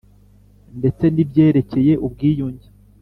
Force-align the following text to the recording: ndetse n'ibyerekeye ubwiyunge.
ndetse 0.79 1.05
n'ibyerekeye 1.13 1.93
ubwiyunge. 2.05 2.67